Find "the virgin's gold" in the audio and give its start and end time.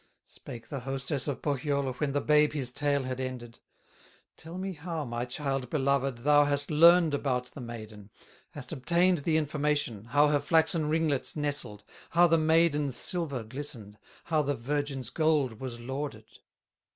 14.41-15.59